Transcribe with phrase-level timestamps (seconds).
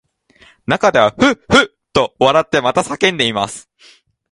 [0.65, 3.69] 中ではふっふっと笑ってまた叫んでいます